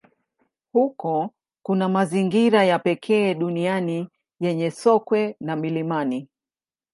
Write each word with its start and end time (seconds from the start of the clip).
Huko 0.73 1.33
kuna 1.65 1.89
mazingira 1.89 2.63
ya 2.63 2.79
pekee 2.79 3.33
duniani 3.33 4.09
yenye 4.39 4.71
sokwe 4.71 5.35
wa 5.41 5.55
milimani. 5.55 6.29